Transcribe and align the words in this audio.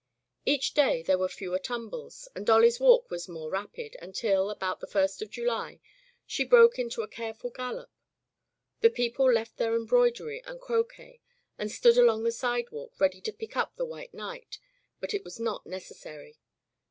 Each 0.47 0.73
day 0.73 1.03
there 1.03 1.19
were 1.19 1.27
fewer 1.29 1.59
tumbles, 1.59 2.27
and 2.33 2.43
Dolly's 2.43 2.79
walk 2.79 3.11
was 3.11 3.29
more 3.29 3.51
rapid, 3.51 3.95
until, 4.01 4.49
about 4.49 4.79
the 4.79 4.87
first 4.87 5.21
of 5.21 5.29
July, 5.29 5.79
she 6.25 6.43
broke 6.43 6.79
into 6.79 7.03
a 7.03 7.07
careful 7.07 7.51
gal 7.51 7.75
lop. 7.75 7.89
The 8.79 8.89
people 8.89 9.31
left 9.31 9.57
their 9.57 9.75
embroidery 9.75 10.43
and 10.43 10.59
croquet 10.59 11.21
and 11.59 11.69
stood 11.71 11.99
along 11.99 12.23
the 12.23 12.31
sidewalk 12.31 12.99
ready 12.99 13.21
to 13.21 13.31
pick 13.31 13.55
up 13.55 13.75
the 13.75 13.85
White 13.85 14.15
Knight, 14.15 14.57
but 14.99 15.13
it 15.13 15.23
was 15.23 15.39
not 15.39 15.67
necessary. 15.67 16.39